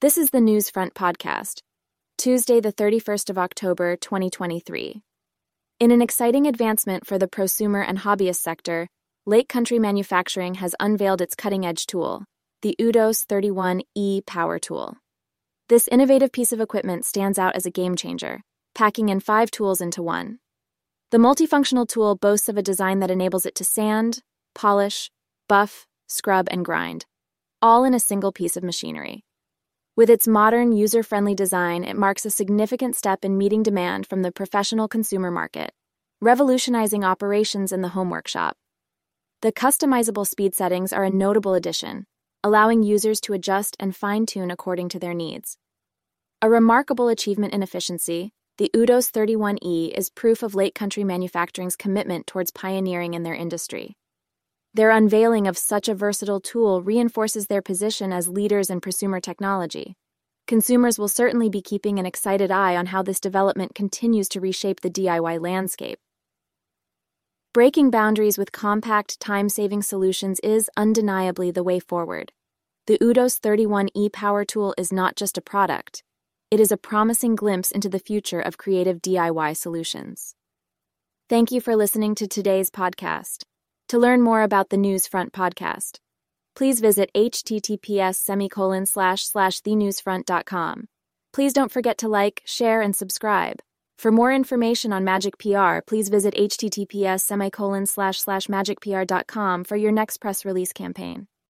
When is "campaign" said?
100.72-101.26